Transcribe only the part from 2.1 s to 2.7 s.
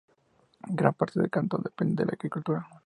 agricultura.